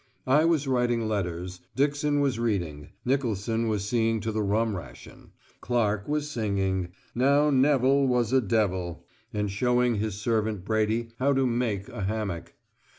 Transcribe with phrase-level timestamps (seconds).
[0.25, 6.07] I was writing letters; Dixon was reading; Nicolson was seeing to the rum ration; Clark
[6.07, 11.87] was singing, "Now Neville was a devil," and showing his servant Brady how to "make"
[11.89, 12.55] a hammock.